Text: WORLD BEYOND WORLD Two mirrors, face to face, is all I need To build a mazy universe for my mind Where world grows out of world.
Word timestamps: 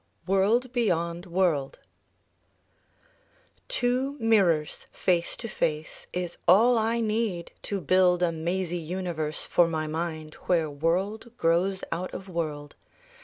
WORLD 0.25 0.73
BEYOND 0.73 1.27
WORLD 1.27 1.77
Two 3.67 4.17
mirrors, 4.19 4.87
face 4.91 5.37
to 5.37 5.47
face, 5.47 6.07
is 6.11 6.39
all 6.47 6.75
I 6.75 7.01
need 7.01 7.51
To 7.61 7.79
build 7.79 8.23
a 8.23 8.31
mazy 8.31 8.79
universe 8.79 9.45
for 9.45 9.67
my 9.67 9.85
mind 9.85 10.33
Where 10.47 10.71
world 10.71 11.37
grows 11.37 11.83
out 11.91 12.15
of 12.15 12.27
world. 12.27 12.75